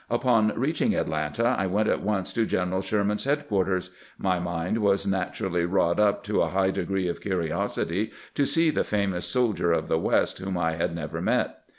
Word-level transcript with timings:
Upon 0.09 0.51
reaching 0.59 0.95
Atlanta, 0.95 1.55
I 1.59 1.67
went 1.67 1.87
at 1.87 2.01
once 2.01 2.33
to 2.33 2.47
General 2.47 2.81
Sher 2.81 3.03
man's 3.03 3.25
headquarters. 3.25 3.91
My 4.17 4.39
mind 4.39 4.79
was 4.79 5.05
naturally 5.05 5.63
wrought 5.63 5.99
up 5.99 6.23
to 6.23 6.41
a 6.41 6.47
high 6.49 6.71
pitch 6.71 7.05
of 7.07 7.21
curiosity 7.21 8.09
to 8.33 8.43
see 8.47 8.71
the 8.71 8.83
famous 8.83 9.27
soldier 9.27 9.71
of 9.71 9.89
the 9.89 9.99
"West, 9.99 10.39
whom 10.39 10.57
I 10.57 10.71
had 10.71 10.95
never 10.95 11.21
met. 11.21 11.59